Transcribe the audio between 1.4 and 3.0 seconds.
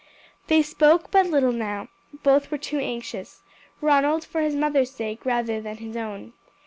now. Both were too